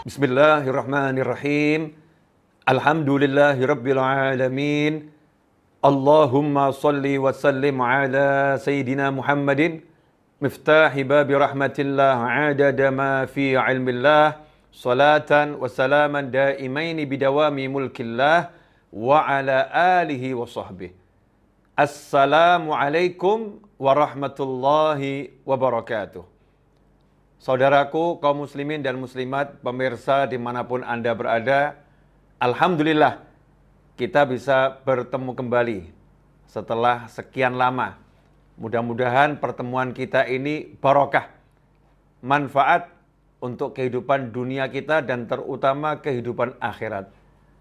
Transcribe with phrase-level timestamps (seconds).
[0.00, 1.92] Bismillahirrahmanirrahim.
[2.64, 5.12] Alhamdulillahirabbil alamin.
[5.84, 9.84] Allahumma salli wa sallim ala sayyidina Muhammadin
[10.40, 12.16] miftahi babi rahmatillah
[12.48, 14.40] adada ma fi ilmillah
[14.72, 18.56] salatan wa salaman daimaini bidawami mulkillah
[18.88, 19.68] wa ala
[20.00, 20.96] alihi wa sahbihi.
[21.76, 26.39] Assalamualaikum warahmatullahi wabarakatuh.
[27.40, 31.72] Saudaraku, kaum muslimin dan muslimat, pemirsa di mana pun Anda berada,
[32.36, 33.24] Alhamdulillah
[33.96, 35.78] kita bisa bertemu kembali
[36.44, 37.96] setelah sekian lama.
[38.60, 41.32] Mudah-mudahan pertemuan kita ini barokah,
[42.20, 42.92] manfaat
[43.40, 47.08] untuk kehidupan dunia kita dan terutama kehidupan akhirat.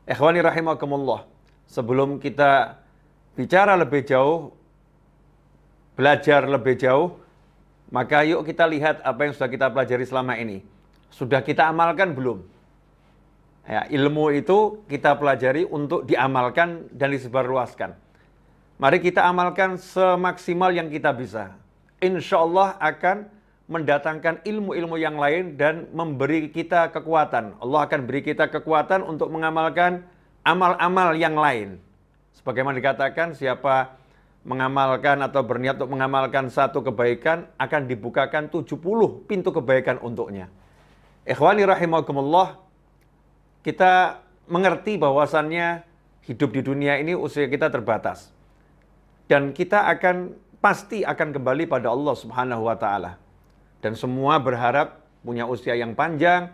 [0.04, 1.24] Ikhwani rahimakumullah,
[1.72, 2.84] sebelum kita
[3.32, 4.52] bicara lebih jauh,
[5.96, 7.16] belajar lebih jauh,
[7.90, 10.62] maka yuk kita lihat apa yang sudah kita pelajari selama ini.
[11.10, 12.46] Sudah kita amalkan belum?
[13.66, 17.94] Ya, ilmu itu kita pelajari untuk diamalkan dan disebarluaskan.
[18.80, 21.54] Mari kita amalkan semaksimal yang kita bisa.
[22.00, 23.28] Insya Allah akan
[23.70, 27.60] mendatangkan ilmu-ilmu yang lain dan memberi kita kekuatan.
[27.62, 30.02] Allah akan beri kita kekuatan untuk mengamalkan
[30.42, 31.78] amal-amal yang lain.
[32.34, 33.99] Sebagaimana dikatakan, siapa
[34.48, 38.80] mengamalkan atau berniat untuk mengamalkan satu kebaikan akan dibukakan 70
[39.28, 40.48] pintu kebaikan untuknya.
[41.28, 42.58] Ikhwani rahimakumullah,
[43.62, 45.84] kita mengerti bahwasannya
[46.26, 48.32] hidup di dunia ini usia kita terbatas.
[49.30, 53.22] Dan kita akan pasti akan kembali pada Allah Subhanahu wa taala.
[53.80, 56.50] Dan semua berharap punya usia yang panjang,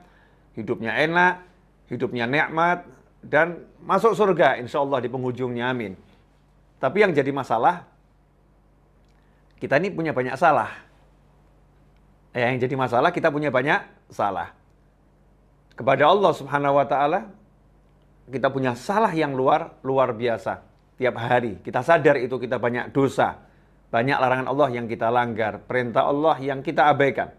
[0.58, 1.42] hidupnya enak,
[1.90, 2.86] hidupnya nikmat
[3.26, 5.98] dan masuk surga insya Allah di penghujungnya amin.
[6.86, 7.82] Tapi yang jadi masalah,
[9.58, 10.70] kita ini punya banyak salah.
[12.30, 13.82] Ya, yang jadi masalah, kita punya banyak
[14.14, 14.54] salah.
[15.74, 17.26] Kepada Allah subhanahu wa ta'ala,
[18.30, 20.62] kita punya salah yang luar luar biasa.
[21.02, 23.42] Tiap hari, kita sadar itu kita banyak dosa.
[23.90, 25.66] Banyak larangan Allah yang kita langgar.
[25.66, 27.34] Perintah Allah yang kita abaikan.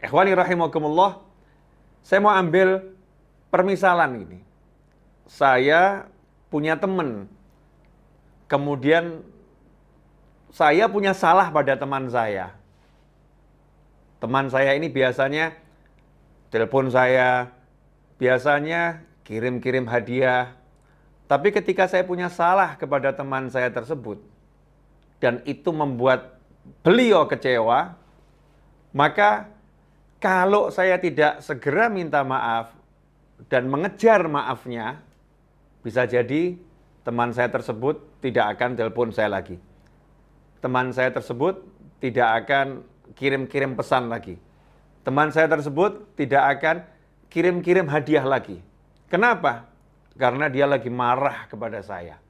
[0.00, 1.20] Ikhwani rahimakumullah,
[2.00, 2.88] saya mau ambil
[3.52, 4.40] permisalan ini.
[5.28, 6.08] Saya
[6.48, 7.28] punya teman
[8.48, 9.22] kemudian
[10.48, 12.56] saya punya salah pada teman saya.
[14.18, 15.54] Teman saya ini biasanya
[16.50, 17.52] telepon saya,
[18.18, 20.56] biasanya kirim-kirim hadiah.
[21.28, 24.18] Tapi ketika saya punya salah kepada teman saya tersebut,
[25.20, 26.40] dan itu membuat
[26.80, 27.94] beliau kecewa,
[28.96, 29.52] maka
[30.18, 32.74] kalau saya tidak segera minta maaf
[33.46, 34.98] dan mengejar maafnya,
[35.84, 36.58] bisa jadi
[37.08, 39.56] teman saya tersebut tidak akan telepon saya lagi.
[40.60, 41.64] Teman saya tersebut
[42.04, 42.84] tidak akan
[43.16, 44.36] kirim-kirim pesan lagi.
[45.08, 46.84] Teman saya tersebut tidak akan
[47.32, 48.60] kirim-kirim hadiah lagi.
[49.08, 49.64] Kenapa?
[50.20, 52.20] Karena dia lagi marah kepada saya.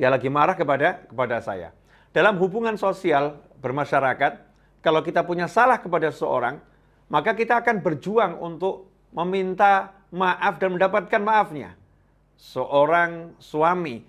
[0.00, 1.76] Dia lagi marah kepada kepada saya.
[2.16, 4.40] Dalam hubungan sosial bermasyarakat,
[4.80, 6.64] kalau kita punya salah kepada seseorang,
[7.12, 11.76] maka kita akan berjuang untuk meminta maaf dan mendapatkan maafnya
[12.42, 14.02] seorang suami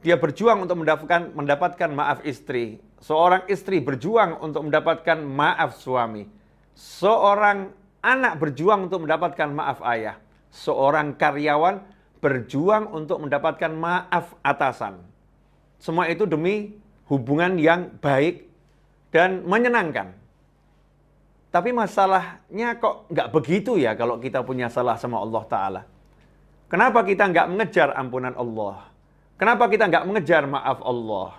[0.00, 2.80] dia berjuang untuk mendapatkan mendapatkan maaf istri.
[3.04, 6.24] Seorang istri berjuang untuk mendapatkan maaf suami.
[6.76, 10.16] Seorang anak berjuang untuk mendapatkan maaf ayah.
[10.52, 11.84] Seorang karyawan
[12.20, 15.00] berjuang untuk mendapatkan maaf atasan.
[15.80, 16.76] Semua itu demi
[17.08, 18.44] hubungan yang baik
[19.12, 20.16] dan menyenangkan.
[21.48, 25.82] Tapi masalahnya kok nggak begitu ya kalau kita punya salah sama Allah Ta'ala.
[26.74, 28.90] Kenapa kita nggak mengejar ampunan Allah?
[29.38, 31.38] Kenapa kita nggak mengejar maaf Allah?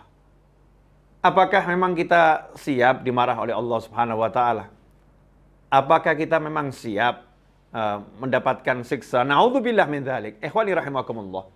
[1.19, 4.72] Apakah memang kita siap dimarah oleh Allah Subhanahu wa taala?
[5.68, 7.28] Apakah kita memang siap
[7.75, 9.28] uh, mendapatkan siksa?
[9.28, 10.40] Nauzubillah min dzalik.
[10.40, 11.52] Ikhwani rahimakumullah.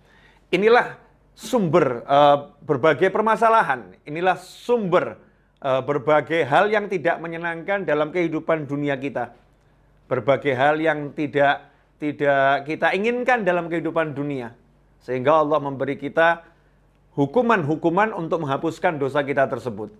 [0.52, 1.00] Inilah
[1.32, 3.96] sumber uh, berbagai permasalahan.
[4.04, 5.16] Inilah sumber
[5.64, 9.32] uh, berbagai hal yang tidak menyenangkan dalam kehidupan dunia kita.
[10.04, 11.69] Berbagai hal yang tidak
[12.00, 14.56] tidak kita inginkan dalam kehidupan dunia.
[15.04, 16.48] Sehingga Allah memberi kita
[17.14, 19.92] hukuman-hukuman untuk menghapuskan dosa kita tersebut.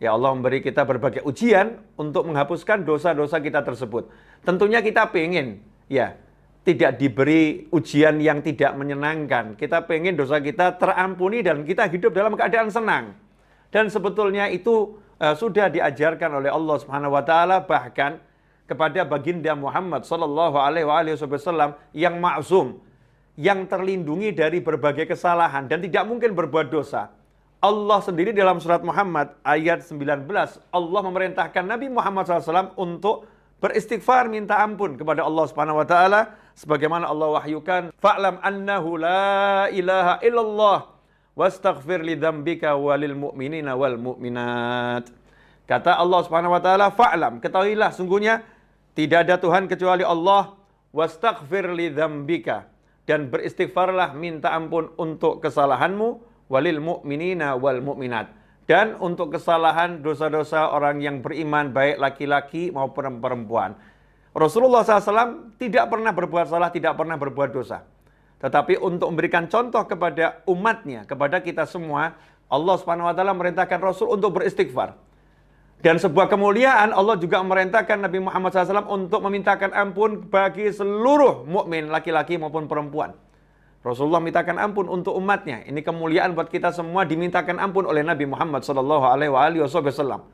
[0.00, 4.10] Ya Allah memberi kita berbagai ujian untuk menghapuskan dosa-dosa kita tersebut.
[4.42, 6.18] Tentunya kita pengen, ya,
[6.64, 9.54] tidak diberi ujian yang tidak menyenangkan.
[9.54, 13.14] Kita pengen dosa kita terampuni dan kita hidup dalam keadaan senang.
[13.68, 18.16] Dan sebetulnya itu uh, sudah diajarkan oleh Allah Subhanahu wa taala bahkan
[18.64, 22.80] kepada baginda Muhammad sallallahu alaihi wasallam yang maksum,
[23.36, 27.12] yang terlindungi dari berbagai kesalahan dan tidak mungkin berbuat dosa.
[27.64, 30.28] Allah sendiri dalam surat Muhammad ayat 19,
[30.68, 33.24] Allah memerintahkan Nabi Muhammad SAW untuk
[33.64, 40.20] beristighfar minta ampun kepada Allah Subhanahu wa taala sebagaimana Allah wahyukan fa'lam annahu la ilaha
[40.20, 40.78] illallah
[41.32, 45.08] wastaghfir li walil mu'minina wal mu'minat.
[45.64, 48.44] Kata Allah Subhanahu wa taala fa'lam ketahuilah sungguhnya
[48.94, 50.54] tidak ada Tuhan kecuali Allah
[50.94, 52.70] wastaghfir li dzambika
[53.04, 58.30] dan beristighfarlah minta ampun untuk kesalahanmu walil mu'minina wal mu'minat
[58.64, 63.76] dan untuk kesalahan dosa-dosa orang yang beriman baik laki-laki maupun perempuan.
[64.34, 67.86] Rasulullah SAW tidak pernah berbuat salah, tidak pernah berbuat dosa.
[68.40, 72.18] Tetapi untuk memberikan contoh kepada umatnya, kepada kita semua,
[72.50, 74.96] Allah Subhanahu wa taala merintahkan Rasul untuk beristighfar.
[75.84, 81.92] Dan sebuah kemuliaan Allah juga merintahkan Nabi Muhammad SAW untuk memintakan ampun bagi seluruh mukmin
[81.92, 83.12] laki-laki maupun perempuan.
[83.84, 85.60] Rasulullah mintakan ampun untuk umatnya.
[85.68, 90.24] Ini kemuliaan buat kita semua dimintakan ampun oleh Nabi Muhammad SAW.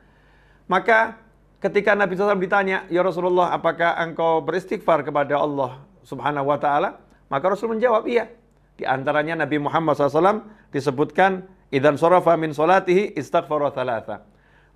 [0.71, 1.19] Maka
[1.61, 6.97] Ketika Nabi SAW ditanya, Ya Rasulullah, apakah engkau beristighfar kepada Allah subhanahu wa ta'ala?
[7.29, 8.33] Maka Rasul menjawab, iya.
[8.73, 10.41] Di antaranya Nabi Muhammad SAW
[10.73, 14.25] disebutkan, Idan surafa min solatihi istaghfara thalatha.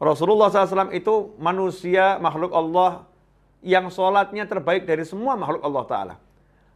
[0.06, 3.10] Rasulullah SAW itu manusia, makhluk Allah,
[3.66, 6.16] yang sholatnya terbaik dari semua makhluk Allah Ta'ala.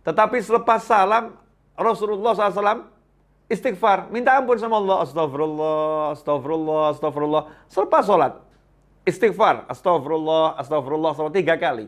[0.02, 1.38] Tetapi selepas salam,
[1.78, 2.90] Rasulullah SAW
[3.46, 5.06] istighfar, minta ampun sama Allah.
[5.06, 7.44] Astagfirullah, astagfirullah, astagfirullah.
[7.70, 8.34] Selepas sholat,
[9.06, 11.86] istighfar, astagfirullah, astagfirullah selama tiga kali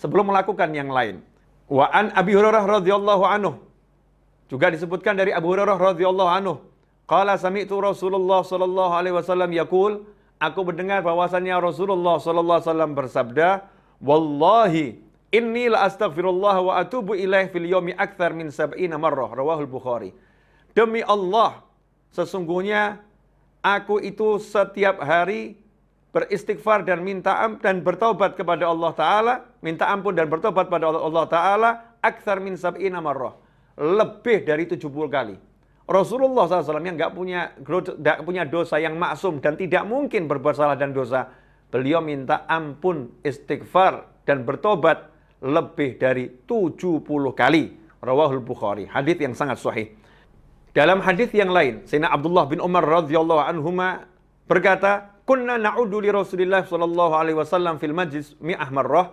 [0.00, 1.20] sebelum melakukan yang lain.
[1.68, 3.60] Wa an Abi Hurairah radhiyallahu anhu
[4.48, 6.64] juga disebutkan dari Abu Hurairah radhiyallahu anhu
[7.04, 9.20] qala sami'tu Rasulullah sallallahu alaihi
[10.38, 13.48] aku mendengar bahwasannya Rasulullah sallallahu alaihi wasallam bersabda
[14.02, 14.98] wallahi
[15.34, 20.10] inni la astaghfirullah wa atubu ilaih fil yomi akthar min sab'ina marrah rawahul Bukhari
[20.72, 21.62] demi Allah
[22.14, 23.02] sesungguhnya
[23.60, 25.58] aku itu setiap hari
[26.18, 31.26] beristighfar dan minta ampun dan bertobat kepada Allah Ta'ala, minta ampun dan bertobat pada Allah
[31.28, 31.70] Ta'ala,
[32.00, 33.36] akthar min sab'ina marrah.
[33.78, 35.36] Lebih dari 70 kali.
[35.88, 37.56] Rasulullah SAW yang nggak punya,
[37.96, 41.32] gak punya dosa yang maksum dan tidak mungkin berbuat salah dan dosa,
[41.72, 45.08] beliau minta ampun, istighfar, dan bertobat
[45.40, 47.88] lebih dari 70 kali.
[47.98, 48.86] Rawahul Bukhari.
[48.86, 49.90] Hadis yang sangat sahih.
[50.70, 54.06] Dalam hadis yang lain, Sayyidina Abdullah bin Umar radhiyallahu anhuma
[54.46, 59.12] berkata, Kunna na'udu li Rasulillah sallallahu alaihi wasallam fil majlis mi'ah marrah.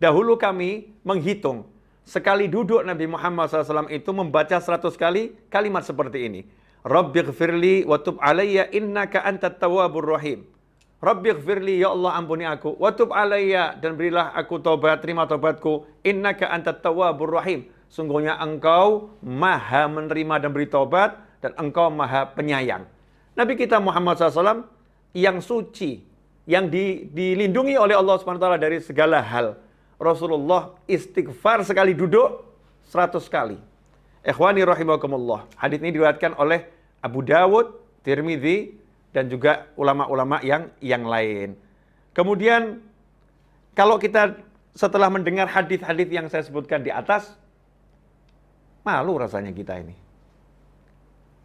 [0.00, 1.68] Dahulu kami menghitung
[2.02, 6.40] sekali duduk Nabi Muhammad SAW itu membaca 100 kali kalimat seperti ini.
[6.82, 10.42] Rabbi gfirli wa tub alayya innaka antat tawwabur rahim.
[10.98, 15.86] Rabbi gfirli ya Allah ampuni aku wa tub alayya dan berilah aku tobat terima tobatku
[16.02, 17.70] innaka antat tawwabur rahim.
[17.86, 22.88] Sungguhnya engkau maha menerima dan beri tobat dan engkau maha penyayang.
[23.36, 24.64] Nabi kita Muhammad SAW
[25.12, 26.00] yang suci,
[26.48, 29.56] yang di, dilindungi oleh Allah SWT dari segala hal.
[29.96, 32.44] Rasulullah istighfar sekali duduk
[32.88, 33.58] 100 kali.
[34.22, 35.50] Ikhwani rahimakumullah.
[35.58, 36.68] Hadis ini diriwayatkan oleh
[37.02, 37.74] Abu Dawud,
[38.06, 38.78] Tirmidzi
[39.10, 41.58] dan juga ulama-ulama yang yang lain.
[42.14, 42.78] Kemudian
[43.74, 44.38] kalau kita
[44.72, 47.34] setelah mendengar hadis-hadis yang saya sebutkan di atas,
[48.86, 50.02] malu rasanya kita ini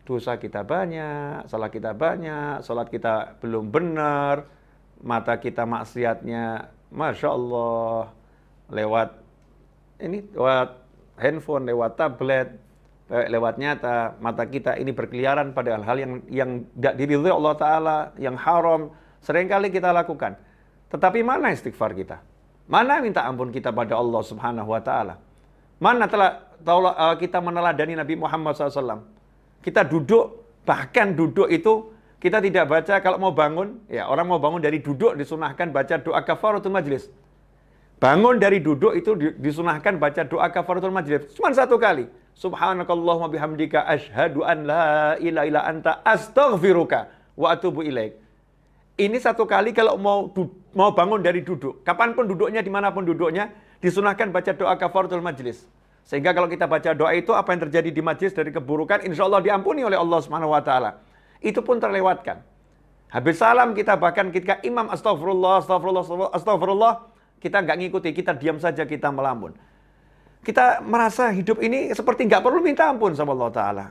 [0.07, 4.47] dosa kita banyak, salah kita banyak, sholat kita belum benar,
[5.03, 8.15] mata kita maksiatnya, masya Allah,
[8.71, 9.09] lewat
[10.03, 10.69] ini lewat
[11.17, 12.53] handphone, lewat tablet,
[13.07, 18.35] lewat nyata, mata kita ini berkeliaran pada hal-hal yang yang tidak diridhoi Allah Taala, yang
[18.35, 18.91] haram,
[19.23, 20.35] sering kali kita lakukan.
[20.91, 22.19] Tetapi mana istighfar kita?
[22.67, 25.15] Mana minta ampun kita pada Allah Subhanahu Wa Taala?
[25.79, 29.07] Mana telah, uh, kita meneladani Nabi Muhammad SAW?
[29.63, 34.57] Kita duduk, bahkan duduk itu kita tidak baca kalau mau bangun, ya orang mau bangun
[34.57, 37.07] dari duduk disunahkan baca doa kafaratul majlis.
[37.97, 41.33] Bangun dari duduk itu disunahkan baca doa kafaratul majlis.
[41.33, 42.05] Cuma satu kali.
[42.37, 48.13] Subhanakallahumma bihamdika ashadu an la ilaha illa anta astaghfiruka wa atubu ilaik.
[48.97, 50.29] Ini satu kali kalau mau
[50.77, 51.81] mau bangun dari duduk.
[51.81, 53.49] Kapan pun duduknya, di mana pun duduknya,
[53.81, 55.65] disunahkan baca doa kafaratul majlis.
[56.05, 59.41] Sehingga kalau kita baca doa itu, apa yang terjadi di majlis dari keburukan, insya Allah
[59.41, 61.01] diampuni oleh Allah Subhanahu Wa Taala.
[61.41, 62.45] Itu pun terlewatkan.
[63.09, 66.93] Habis salam kita bahkan ketika imam astagfirullah, astagfirullah, astagfirullah,
[67.37, 69.53] kita nggak ngikuti, kita diam saja, kita melamun.
[70.41, 73.85] Kita merasa hidup ini seperti nggak perlu minta ampun sama Allah Ta'ala.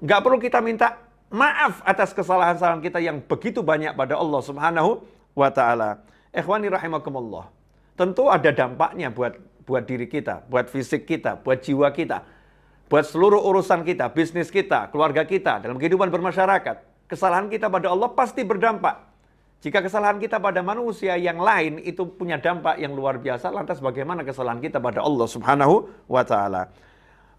[0.00, 0.98] Nggak perlu kita minta
[1.30, 5.04] maaf atas kesalahan-kesalahan kita yang begitu banyak pada Allah Subhanahu
[5.36, 6.02] wa Ta'ala.
[6.34, 7.50] Ikhwani rahimakumullah.
[7.94, 12.26] Tentu ada dampaknya buat buat diri kita, buat fisik kita, buat jiwa kita,
[12.90, 17.08] buat seluruh urusan kita, bisnis kita, keluarga kita, dalam kehidupan bermasyarakat.
[17.08, 19.13] Kesalahan kita pada Allah pasti berdampak.
[19.64, 24.20] Jika kesalahan kita pada manusia yang lain itu punya dampak yang luar biasa, lantas bagaimana
[24.20, 26.68] kesalahan kita pada Allah Subhanahu wa taala?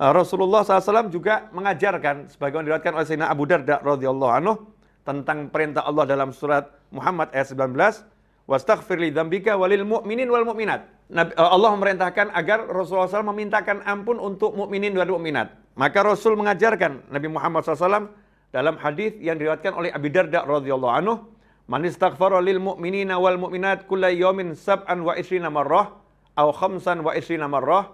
[0.02, 4.58] Uh, Rasulullah SAW juga mengajarkan sebagaimana diriwayatkan oleh Sayyidina Abu Darda radhiyallahu anhu
[5.06, 8.02] tentang perintah Allah dalam surat Muhammad ayat 19,
[8.50, 10.82] "Wastaghfir li dzambika walil mu'minin wal mu'minat."
[11.14, 15.54] Uh, Allah memerintahkan agar Rasulullah SAW memintakan ampun untuk mukminin dan mukminat.
[15.78, 18.10] Maka Rasul mengajarkan Nabi Muhammad SAW
[18.50, 21.35] dalam hadis yang diriwayatkan oleh Abu Darda radhiyallahu anhu
[21.66, 25.98] Man istaghfara lil mu'minina wal mu'minat kulla yawmin sab'an wa isrina marrah
[26.38, 27.90] aw khamsan wa isrina marrah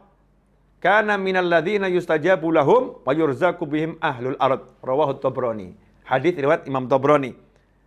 [0.84, 4.68] kana minal ladzina yustajabu lahum wa yurzaku bihim ahlul ard.
[4.84, 5.72] Rawahu Tabrani.
[6.04, 7.32] Hadis riwayat Imam Tabrani.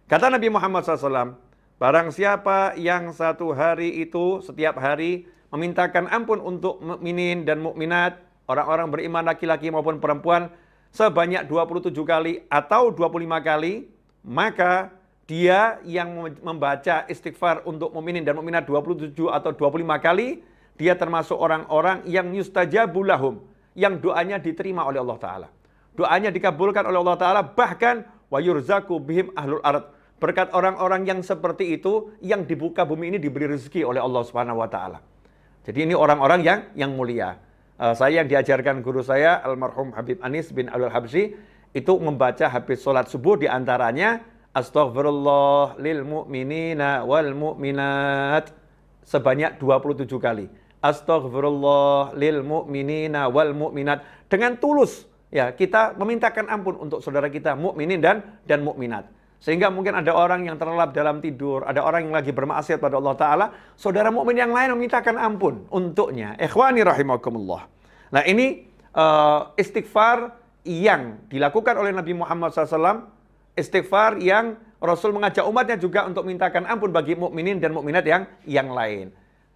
[0.08, 1.36] Kata Nabi Muhammad SAW
[1.76, 8.88] barang siapa yang satu hari itu setiap hari memintakan ampun untuk mukminin dan mukminat orang-orang
[8.88, 10.48] beriman laki-laki maupun perempuan
[10.96, 13.84] sebanyak 27 kali atau 25 kali
[14.24, 16.12] maka dia yang
[16.45, 20.45] membaca istighfar untuk mukminin dan mukminat 27 atau 25 kali,
[20.76, 23.40] dia termasuk orang-orang yang yustajabu lahum,
[23.73, 25.49] yang doanya diterima oleh Allah Ta'ala.
[25.97, 29.88] Doanya dikabulkan oleh Allah Ta'ala, bahkan wa yurzaku bihim ahlul arad.
[30.21, 34.69] Berkat orang-orang yang seperti itu, yang dibuka bumi ini diberi rezeki oleh Allah Subhanahu wa
[34.69, 35.00] Ta'ala.
[35.64, 37.40] Jadi ini orang-orang yang yang mulia.
[37.81, 41.25] Uh, saya yang diajarkan guru saya, almarhum Habib Anis bin Abdul Habsyi,
[41.75, 44.23] itu membaca habis sholat subuh di antaranya
[44.54, 48.54] Astaghfirullah lil mu'minina wal mu'minat
[49.02, 50.46] sebanyak 27 kali.
[50.78, 57.99] Astaghfirullah lil mu'minina wal mu'minat dengan tulus ya kita memintakan ampun untuk saudara kita mukminin
[57.99, 59.11] dan dan mukminat.
[59.42, 63.12] Sehingga mungkin ada orang yang terlelap dalam tidur, ada orang yang lagi bermaksiat pada Allah
[63.12, 63.46] Ta'ala,
[63.76, 66.32] saudara mukmin yang lain memintakan ampun untuknya.
[66.40, 67.68] Ikhwani rahimakumullah.
[68.08, 68.64] Nah ini
[68.96, 70.32] uh, istighfar
[70.64, 73.12] yang dilakukan oleh Nabi Muhammad SAW
[73.54, 78.68] istighfar yang Rasul mengajak umatnya juga untuk mintakan ampun bagi mukminin dan mukminat yang yang
[78.68, 79.14] lain.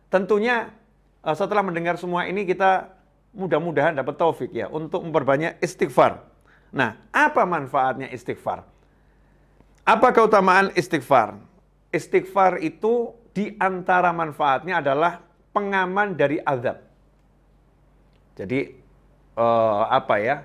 [0.08, 0.72] Tentunya
[1.20, 2.88] eh, setelah mendengar semua ini kita
[3.36, 6.24] mudah-mudahan dapat taufik ya untuk memperbanyak istighfar.
[6.72, 8.64] Nah, apa manfaatnya istighfar?
[9.84, 11.36] Apa keutamaan istighfar?
[11.92, 15.20] Istighfar itu di antara manfaatnya adalah
[15.52, 16.80] pengaman dari azab.
[18.36, 18.68] Jadi
[19.36, 20.36] uh, apa ya?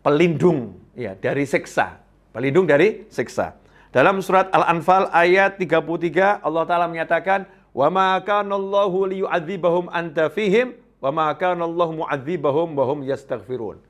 [0.00, 3.56] Pelindung ya dari siksa Pelindung dari siksa.
[3.88, 10.76] Dalam surat Al-Anfal ayat 33 Allah Taala menyatakan, "Wa ma kana Allahu liyu'adzibahum anta fihim
[11.00, 13.80] wa ma kana Allahu mu'adzibahum wa hum yastaghfirun."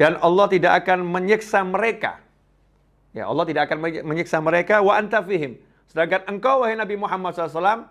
[0.00, 2.24] Dan Allah tidak akan menyiksa mereka.
[3.12, 5.60] Ya, Allah tidak akan menyiksa mereka wa anta fihim.
[5.84, 7.84] Sedangkan engkau wahai Nabi Muhammad SAW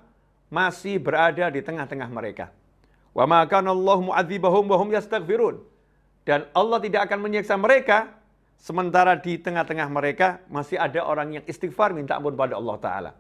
[0.50, 2.50] masih berada di tengah-tengah mereka.
[3.14, 5.62] Wa ma kana Allahu mu'adzibahum wa hum yastaghfirun.
[6.26, 8.19] Dan Allah tidak akan menyiksa mereka
[8.60, 13.12] Sementara di tengah-tengah mereka masih ada orang yang istighfar minta ampun pada Allah Ta'ala.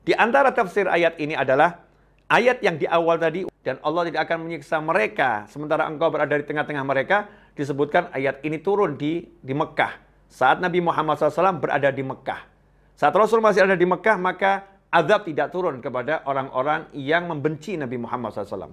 [0.00, 1.84] Di antara tafsir ayat ini adalah
[2.32, 6.40] ayat yang di awal tadi dan Allah tidak akan menyiksa mereka sementara engkau berada di
[6.40, 9.92] tengah-tengah mereka disebutkan ayat ini turun di di Mekah
[10.24, 12.48] saat Nabi Muhammad SAW berada di Mekah.
[12.96, 18.00] Saat Rasul masih ada di Mekah maka azab tidak turun kepada orang-orang yang membenci Nabi
[18.00, 18.72] Muhammad SAW.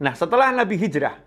[0.00, 1.20] Nah setelah Nabi hijrah,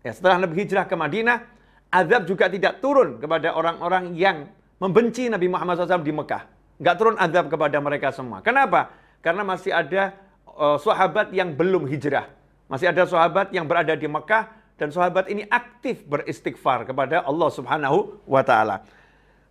[0.00, 1.53] ya setelah Nabi hijrah ke Madinah,
[1.94, 4.50] azab juga tidak turun kepada orang-orang yang
[4.82, 6.42] membenci Nabi Muhammad SAW di Mekah.
[6.82, 8.42] Nggak turun azab kepada mereka semua.
[8.42, 8.90] Kenapa?
[9.22, 10.10] Karena masih ada
[10.50, 12.26] uh, sahabat yang belum hijrah.
[12.66, 18.18] Masih ada sahabat yang berada di Mekah dan sahabat ini aktif beristighfar kepada Allah Subhanahu
[18.26, 18.82] wa taala.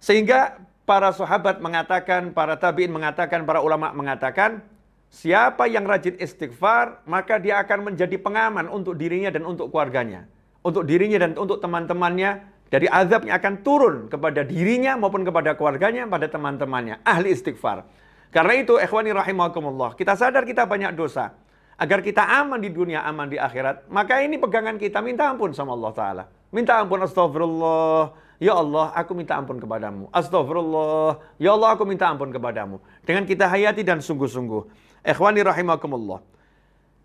[0.03, 4.59] Sehingga para sahabat mengatakan, para tabi'in mengatakan, para ulama mengatakan,
[5.07, 10.27] siapa yang rajin istighfar, maka dia akan menjadi pengaman untuk dirinya dan untuk keluarganya
[10.63, 16.25] untuk dirinya dan untuk teman-temannya dari azabnya akan turun kepada dirinya maupun kepada keluarganya, pada
[16.25, 17.05] teman-temannya.
[17.05, 17.85] Ahli istighfar.
[18.33, 21.37] Karena itu, ikhwani rahimakumullah, kita sadar kita banyak dosa.
[21.77, 23.85] Agar kita aman di dunia, aman di akhirat.
[23.93, 26.23] Maka ini pegangan kita, minta ampun sama Allah Ta'ala.
[26.49, 28.17] Minta ampun, astagfirullah.
[28.41, 30.09] Ya Allah, aku minta ampun kepadamu.
[30.09, 31.37] Astagfirullah.
[31.37, 32.81] Ya Allah, aku minta ampun kepadamu.
[33.05, 34.65] Dengan kita hayati dan sungguh-sungguh.
[35.05, 36.25] Ikhwani rahimakumullah.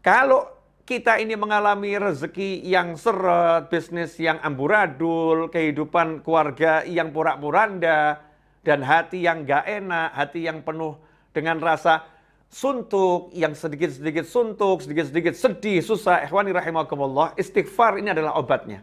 [0.00, 0.48] Kalau
[0.88, 8.24] kita ini mengalami rezeki yang seret, bisnis yang amburadul, kehidupan keluarga yang porak-poranda,
[8.64, 10.96] dan hati yang gak enak, hati yang penuh
[11.36, 12.08] dengan rasa
[12.48, 16.24] suntuk, yang sedikit-sedikit suntuk, sedikit-sedikit sedih, susah.
[16.24, 18.80] Ikhwani rahimakumullah, istighfar ini adalah obatnya.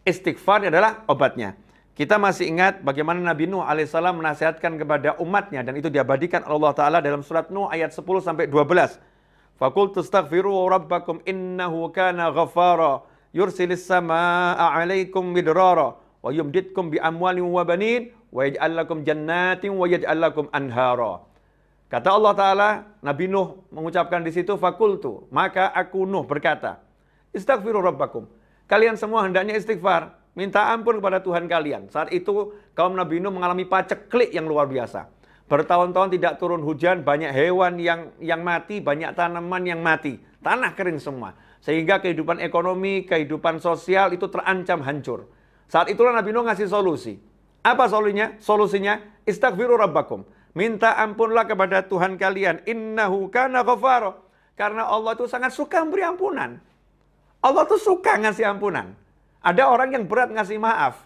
[0.00, 1.60] Istighfar ini adalah obatnya.
[1.92, 6.98] Kita masih ingat bagaimana Nabi Nuh alaihissalam menasihatkan kepada umatnya dan itu diabadikan Allah Ta'ala
[7.04, 9.13] dalam surat Nuh ayat 10 sampai 12.
[12.34, 13.00] Ghaffara
[13.32, 19.86] yursilis samaa'a 'alaikum midrara wa yumditkum bi amwalin wa banin wa yaj'al lakum jannatin wa
[19.86, 21.22] yaj'al lakum anhara.
[21.86, 22.68] Kata Allah Ta'ala,
[23.06, 26.82] Nabi Nuh mengucapkan di situ, Fakultu, maka aku Nuh berkata,
[27.30, 28.26] Istighfiru Rabbakum.
[28.66, 31.86] Kalian semua hendaknya istighfar, minta ampun kepada Tuhan kalian.
[31.94, 35.06] Saat itu kaum Nabi Nuh mengalami paceklik yang luar biasa.
[35.44, 40.16] Bertahun-tahun tidak turun hujan, banyak hewan yang yang mati, banyak tanaman yang mati.
[40.40, 41.36] Tanah kering semua.
[41.60, 45.28] Sehingga kehidupan ekonomi, kehidupan sosial itu terancam hancur.
[45.68, 47.16] Saat itulah Nabi Nuh ngasih solusi.
[47.64, 48.36] Apa solusinya?
[48.36, 50.28] Solusinya, istaghfiru rabbakum.
[50.52, 52.64] Minta ampunlah kepada Tuhan kalian.
[52.68, 54.24] Innahu kana ghafaro.
[54.54, 56.60] Karena Allah itu sangat suka memberi ampunan.
[57.40, 58.94] Allah tuh suka ngasih ampunan.
[59.44, 61.04] Ada orang yang berat ngasih maaf.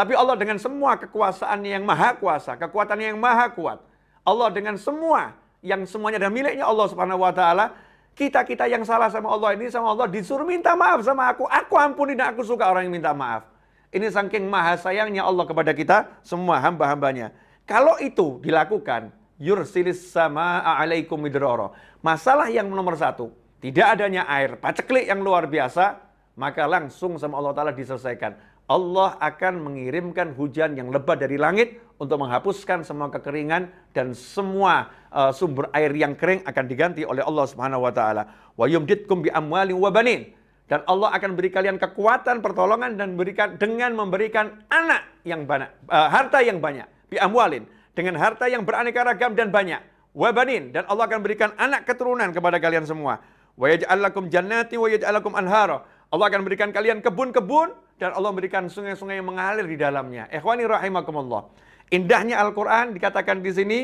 [0.00, 3.84] Tapi Allah dengan semua kekuasaan yang maha kuasa, kekuatan yang maha kuat.
[4.24, 7.76] Allah dengan semua yang semuanya dan miliknya Allah Subhanahu wa taala,
[8.16, 11.44] kita-kita yang salah sama Allah ini sama Allah disuruh minta maaf sama aku.
[11.44, 13.44] Aku ampuni dan aku suka orang yang minta maaf.
[13.92, 17.36] Ini saking maha sayangnya Allah kepada kita semua hamba-hambanya.
[17.68, 21.76] Kalau itu dilakukan, yursilis sama alaikum midroro.
[22.00, 26.00] Masalah yang nomor satu, tidak adanya air, paceklik yang luar biasa,
[26.40, 28.48] maka langsung sama Allah Ta'ala diselesaikan.
[28.70, 35.34] Allah akan mengirimkan hujan yang lebat dari langit untuk menghapuskan semua kekeringan dan semua uh,
[35.34, 38.30] sumber air yang kering akan diganti oleh Allah Subhanahu wa taala.
[38.54, 40.30] Wa yumditkum bi amwalin wa banin.
[40.70, 46.06] Dan Allah akan beri kalian kekuatan, pertolongan dan berikan dengan memberikan anak yang banyak, uh,
[46.06, 47.66] harta yang banyak, bi amwalin,
[47.98, 49.82] dengan harta yang beraneka ragam dan banyak.
[50.14, 53.18] Wa banin dan Allah akan berikan anak keturunan kepada kalian semua.
[53.58, 55.82] Wa yaj'al lakum jannati wa yaj'al lakum anhara.
[56.06, 60.24] Allah akan berikan kalian kebun-kebun dan Allah memberikan sungai-sungai yang mengalir di dalamnya.
[60.32, 61.52] Ikhwani rahimakumullah.
[61.92, 63.78] Indahnya Al-Qur'an dikatakan di sini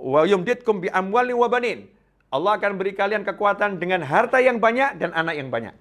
[0.00, 1.84] wa yumditkum bi amwalin wa banin.
[2.32, 5.76] Allah akan beri kalian kekuatan dengan harta yang banyak dan anak yang banyak.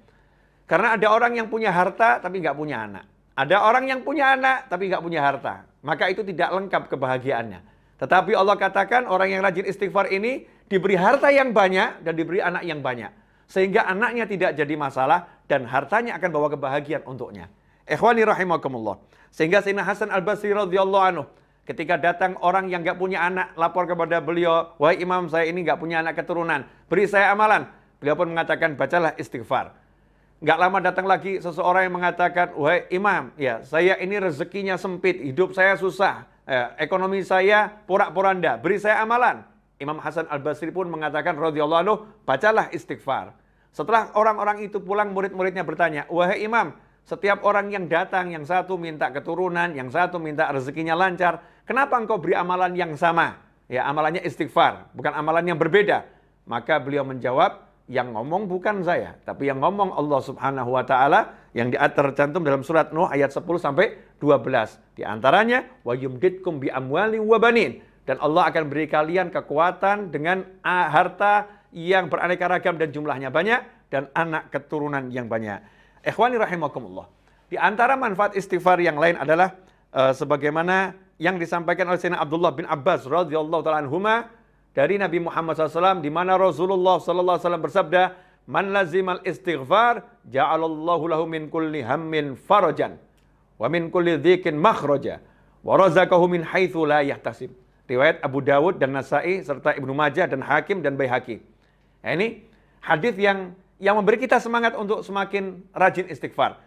[0.67, 3.07] Karena ada orang yang punya harta tapi nggak punya anak.
[3.39, 5.63] Ada orang yang punya anak tapi nggak punya harta.
[5.79, 7.63] Maka itu tidak lengkap kebahagiaannya.
[7.95, 12.67] Tetapi Allah katakan orang yang rajin istighfar ini diberi harta yang banyak dan diberi anak
[12.67, 13.13] yang banyak.
[13.48, 17.47] Sehingga anaknya tidak jadi masalah dan hartanya akan bawa kebahagiaan untuknya.
[17.89, 19.02] Ikhwani rahimakumullah.
[19.34, 21.23] Sehingga Sayyidina Hasan Al-Basri radhiyallahu anhu
[21.65, 25.78] ketika datang orang yang nggak punya anak lapor kepada beliau, "Wahai imam, saya ini nggak
[25.82, 27.69] punya anak keturunan, beri saya amalan."
[28.02, 29.73] Beliau pun mengatakan, "Bacalah istighfar."
[30.39, 35.52] Nggak lama datang lagi seseorang yang mengatakan, "Wahai imam, ya, saya ini rezekinya sempit, hidup
[35.52, 39.45] saya susah, ya, ekonomi saya porak-poranda, beri saya amalan."
[39.80, 43.36] Imam Hasan Al-Basri pun mengatakan radhiyallahu anhu, "Bacalah istighfar."
[43.69, 46.73] Setelah orang-orang itu pulang, murid-muridnya bertanya, "Wahai imam,
[47.10, 51.41] setiap orang yang datang, yang satu minta keturunan, yang satu minta rezekinya lancar.
[51.65, 53.41] Kenapa engkau beri amalan yang sama?
[53.65, 56.06] Ya, amalannya istighfar, bukan amalan yang berbeda.
[56.45, 61.74] Maka beliau menjawab, yang ngomong bukan saya, tapi yang ngomong Allah Subhanahu wa taala yang
[61.74, 64.78] tercantum dalam surat Nuh ayat 10 sampai 12.
[64.93, 70.45] Di antaranya wa yumditkum bi amwalin wa banin dan Allah akan beri kalian kekuatan dengan
[70.62, 75.58] harta yang beraneka ragam dan jumlahnya banyak dan anak keturunan yang banyak.
[76.03, 77.07] Ikhwani rahimakumullah.
[77.49, 79.57] Di antara manfaat istighfar yang lain adalah
[79.91, 84.31] uh, sebagaimana yang disampaikan oleh Sayyidina Abdullah bin Abbas radhiyallahu taala anhuma
[84.71, 88.15] dari Nabi Muhammad SAW di mana Rasulullah wasallam bersabda,
[88.47, 92.95] "Man lazimal istighfar ja'alallahu lahu min kulli hammin farajan
[93.59, 95.19] wa min kulli dhikin makhraja
[95.65, 97.51] wa razaqahu min haitsu la yahtasib."
[97.89, 101.41] Riwayat Abu Dawud dan Nasai serta Ibnu Majah dan Hakim dan Baihaqi.
[102.05, 102.45] Nah, ini
[102.85, 106.60] hadis yang yang memberi kita semangat untuk semakin rajin istighfar.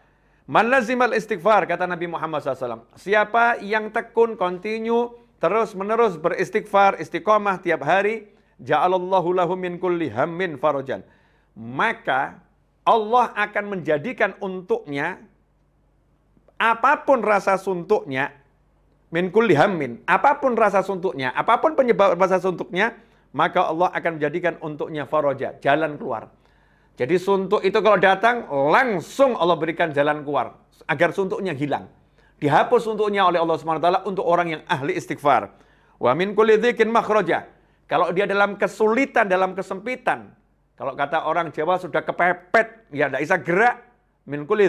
[0.48, 2.88] Man lazimal istighfar, kata Nabi Muhammad SAW.
[2.98, 10.58] Siapa yang tekun, continue, terus menerus beristighfar, istiqomah tiap hari, ja'alallahu lahu min kulli hammin
[10.58, 11.06] farajan.
[11.54, 12.42] Maka
[12.82, 15.20] Allah akan menjadikan untuknya
[16.58, 18.34] apa pun rasa suntuknya
[19.12, 22.96] min kulli hammin, apa pun rasa suntuknya, apa pun penyebab rasa suntuknya,
[23.36, 26.32] maka Allah akan menjadikan untuknya faraja, jalan keluar.
[26.96, 31.88] Jadi suntuk itu kalau datang langsung Allah berikan jalan keluar agar suntuknya hilang.
[32.42, 35.48] Dihapus suntuknya oleh Allah SWT untuk orang yang ahli istighfar.
[36.02, 36.90] Wa min kulli dzikin.
[37.86, 40.32] Kalau dia dalam kesulitan, dalam kesempitan,
[40.74, 43.76] kalau kata orang Jawa sudah kepepet, ya tidak bisa gerak,
[44.26, 44.66] min kulli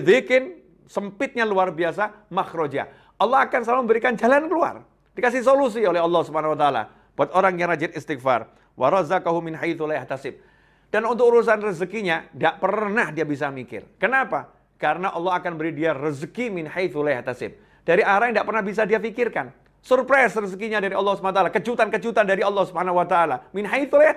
[0.86, 2.92] sempitnya luar biasa, makhraja.
[3.18, 4.84] Allah akan selalu memberikan jalan keluar.
[5.16, 6.84] Dikasih solusi oleh Allah Subhanahu wa
[7.14, 8.50] buat orang yang rajin istighfar.
[8.74, 10.38] Wa razaqahu min haitsu la yahtasib.
[10.94, 13.98] Dan untuk urusan rezekinya, tidak pernah dia bisa mikir.
[13.98, 14.54] Kenapa?
[14.78, 17.18] Karena Allah akan beri dia rezeki min haitsu la
[17.82, 19.50] Dari arah yang tidak pernah bisa dia pikirkan.
[19.82, 21.50] Surprise rezekinya dari Allah SWT.
[21.50, 23.18] Kejutan-kejutan dari Allah SWT.
[23.58, 24.14] Min haitsu la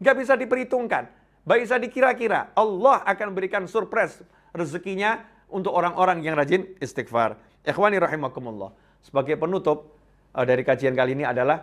[0.00, 1.04] Gak bisa diperhitungkan.
[1.44, 2.48] Baik bisa dikira-kira.
[2.56, 4.24] Allah akan berikan surprise
[4.56, 5.20] rezekinya
[5.52, 7.36] untuk orang-orang yang rajin istighfar.
[7.60, 8.72] Ikhwani rahimakumullah.
[9.04, 10.00] Sebagai penutup
[10.32, 11.60] eh, dari kajian kali ini adalah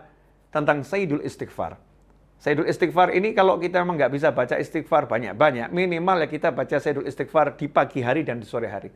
[0.53, 1.92] tentang Sayyidul Istighfar.
[2.43, 6.75] Sayyidul Istighfar ini kalau kita memang nggak bisa baca istighfar banyak-banyak, minimal ya kita baca
[6.75, 8.91] Sayyidul Istighfar di pagi hari dan di sore hari.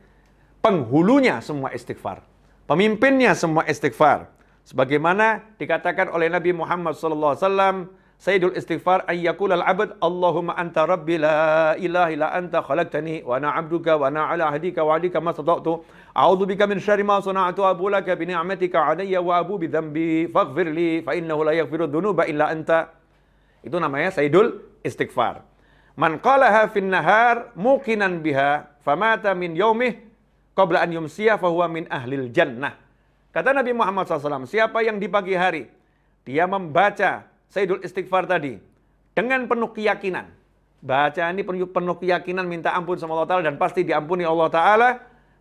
[0.60, 2.20] Penghulunya semua istighfar.
[2.68, 4.28] Pemimpinnya semua istighfar.
[4.68, 7.88] Sebagaimana dikatakan oleh Nabi Muhammad SAW,
[8.20, 13.94] Sayyidul istighfar ayyakul al-abd Allahumma anta rabbi la ilaha illa anta khalaqtani wa ana 'abduka
[13.94, 15.86] wa ana 'ala ahdika wa 'adika ma stata'tu
[16.18, 20.66] a'udzu bika min syarri ma sana'tu abu laka bi ni'matika wa abu bi dhanbi faghfir
[20.66, 22.97] li fa innahu la yaghfiru dhunuba illa anta
[23.62, 25.42] itu namanya Sayyidul Istighfar.
[25.98, 29.98] Man qalaha fin nahar muqinan biha famata min yaumih
[30.54, 32.78] qabla an yumsiya fahuwa min ahlil jannah.
[33.34, 35.66] Kata Nabi Muhammad SAW, siapa yang di pagi hari
[36.22, 38.58] dia membaca Sayyidul Istighfar tadi
[39.14, 40.30] dengan penuh keyakinan.
[40.78, 44.90] Baca ini penuh, penuh keyakinan minta ampun sama Allah Ta'ala dan pasti diampuni Allah Ta'ala.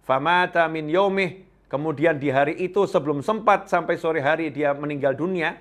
[0.02, 1.46] Famata min yaumih.
[1.68, 5.60] Kemudian di hari itu sebelum sempat sampai sore hari dia meninggal dunia.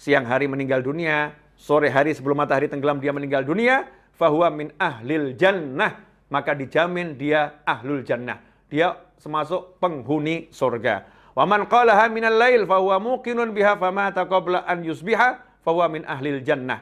[0.00, 3.84] Siang hari meninggal dunia sore hari sebelum matahari tenggelam dia meninggal dunia,
[4.16, 6.00] fahuwa min ahlil jannah,
[6.32, 8.40] maka dijamin dia ahlul jannah.
[8.72, 11.04] Dia semasuk penghuni surga.
[11.36, 16.40] Wa man qalaha minal lail fahuwa muqinun biha famata qabla an yusbiha fahuwa min ahlil
[16.40, 16.80] jannah.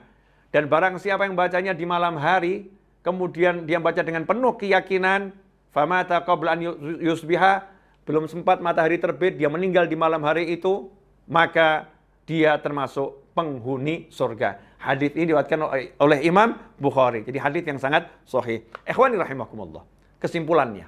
[0.55, 2.71] Dan barang siapa yang bacanya di malam hari,
[3.03, 5.35] kemudian dia baca dengan penuh keyakinan,
[5.75, 6.61] famata qabla an
[7.03, 7.67] yusbiha,
[8.07, 10.89] belum sempat matahari terbit, dia meninggal di malam hari itu,
[11.29, 11.93] maka
[12.25, 14.68] dia termasuk penghuni surga.
[14.79, 15.59] Hadis ini diwakilkan
[15.99, 17.27] oleh Imam Bukhari.
[17.27, 18.63] Jadi hadis yang sangat sahih.
[18.87, 19.83] Ikhwani rahimakumullah.
[20.23, 20.87] Kesimpulannya,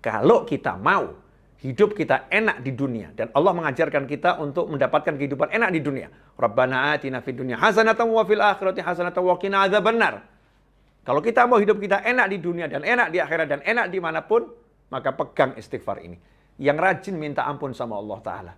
[0.00, 1.16] kalau kita mau
[1.62, 6.10] hidup kita enak di dunia dan Allah mengajarkan kita untuk mendapatkan kehidupan enak di dunia.
[6.34, 10.26] Rabbana atina fid dunya hasanatan wa fil akhirati hasanatan wa qina adzabannar.
[11.06, 13.98] Kalau kita mau hidup kita enak di dunia dan enak di akhirat dan enak di
[13.98, 14.46] mana pun,
[14.90, 16.18] maka pegang istighfar ini.
[16.58, 18.52] Yang rajin minta ampun sama Allah Ta'ala.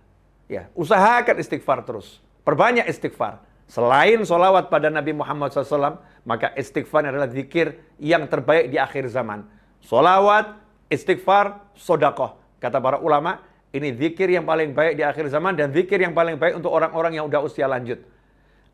[0.45, 2.21] Ya, usahakan istighfar terus.
[2.45, 3.41] Perbanyak istighfar.
[3.65, 9.45] Selain solawat pada Nabi Muhammad SAW, maka istighfar adalah zikir yang terbaik di akhir zaman.
[9.81, 10.57] Solawat,
[10.89, 12.37] istighfar, sodakoh.
[12.61, 13.41] Kata para ulama,
[13.73, 17.17] ini zikir yang paling baik di akhir zaman dan zikir yang paling baik untuk orang-orang
[17.17, 18.05] yang udah usia lanjut.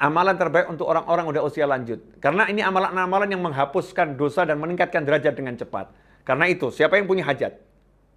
[0.01, 2.01] Amalan terbaik untuk orang-orang udah usia lanjut.
[2.19, 5.93] Karena ini amalan-amalan yang menghapuskan dosa dan meningkatkan derajat dengan cepat.
[6.25, 7.53] Karena itu, siapa yang punya hajat?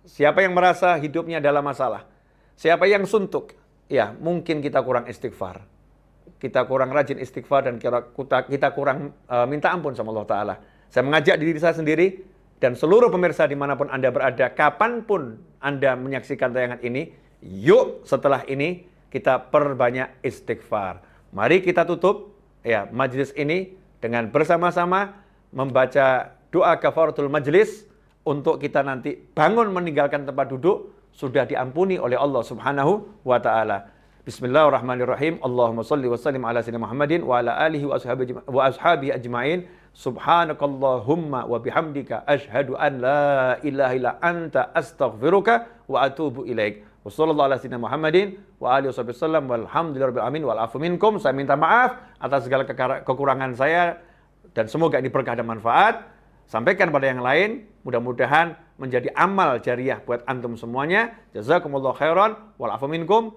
[0.04, 2.08] Siapa yang merasa hidupnya dalam masalah?
[2.56, 3.52] Siapa yang suntuk?
[3.88, 5.73] Ya, mungkin kita kurang istighfar
[6.38, 10.54] kita kurang rajin istighfar dan kita, kita kurang uh, minta ampun sama Allah Ta'ala.
[10.92, 12.20] Saya mengajak diri saya sendiri
[12.60, 18.04] dan seluruh pemirsa di mana pun Anda berada, kapan pun Anda menyaksikan tayangan ini, yuk
[18.04, 21.00] setelah ini kita perbanyak istighfar.
[21.34, 25.16] Mari kita tutup ya majelis ini dengan bersama-sama
[25.54, 27.86] membaca doa kafaratul majelis
[28.26, 33.93] untuk kita nanti bangun meninggalkan tempat duduk sudah diampuni oleh Allah Subhanahu wa taala.
[34.24, 35.36] Bismillahirrahmanirrahim.
[35.44, 39.68] Allahumma salli wa sallim ala sayyidina Muhammadin wa ala alihi wa ashabihi wa ashabihi ajma'in.
[39.92, 46.88] Subhanakallahumma wa bihamdika asyhadu an la ilaha illa anta astaghfiruka wa atubu ilaik.
[47.04, 51.20] Wa sallallahu ala sayyidina Muhammadin wa alihi wa sallam walhamdulillahirabbil alamin wal afu minkum.
[51.20, 52.64] Saya minta maaf atas segala
[53.04, 54.00] kekurangan saya
[54.56, 56.00] dan semoga ini berkah dan manfaat.
[56.48, 61.12] Sampaikan pada yang lain, mudah-mudahan menjadi amal jariah buat antum semuanya.
[61.36, 63.36] Jazakumullah khairan wal afu minkum.